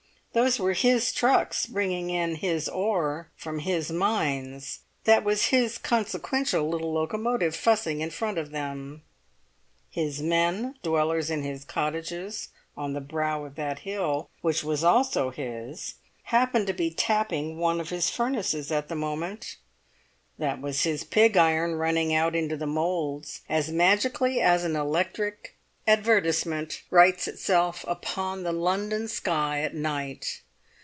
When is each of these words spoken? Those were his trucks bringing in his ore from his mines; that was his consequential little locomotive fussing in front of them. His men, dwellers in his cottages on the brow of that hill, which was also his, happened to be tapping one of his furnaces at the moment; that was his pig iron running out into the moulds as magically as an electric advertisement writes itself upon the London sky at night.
Those 0.33 0.59
were 0.59 0.71
his 0.71 1.11
trucks 1.11 1.65
bringing 1.65 2.09
in 2.09 2.35
his 2.35 2.69
ore 2.69 3.29
from 3.35 3.59
his 3.59 3.91
mines; 3.91 4.79
that 5.03 5.25
was 5.25 5.47
his 5.47 5.77
consequential 5.77 6.69
little 6.69 6.93
locomotive 6.93 7.53
fussing 7.53 7.99
in 7.99 8.11
front 8.11 8.37
of 8.37 8.51
them. 8.51 9.01
His 9.89 10.21
men, 10.21 10.75
dwellers 10.83 11.29
in 11.29 11.43
his 11.43 11.65
cottages 11.65 12.47
on 12.77 12.93
the 12.93 13.01
brow 13.01 13.43
of 13.43 13.55
that 13.55 13.79
hill, 13.79 14.29
which 14.39 14.63
was 14.63 14.85
also 14.85 15.31
his, 15.31 15.95
happened 16.23 16.67
to 16.67 16.73
be 16.73 16.91
tapping 16.91 17.57
one 17.59 17.81
of 17.81 17.89
his 17.89 18.09
furnaces 18.09 18.71
at 18.71 18.87
the 18.87 18.95
moment; 18.95 19.57
that 20.39 20.61
was 20.61 20.83
his 20.83 21.03
pig 21.03 21.35
iron 21.35 21.75
running 21.75 22.13
out 22.13 22.37
into 22.37 22.55
the 22.55 22.65
moulds 22.65 23.41
as 23.49 23.69
magically 23.69 24.39
as 24.39 24.63
an 24.63 24.77
electric 24.77 25.57
advertisement 25.87 26.83
writes 26.91 27.27
itself 27.27 27.83
upon 27.87 28.43
the 28.43 28.51
London 28.51 29.07
sky 29.07 29.61
at 29.61 29.73
night. 29.73 30.41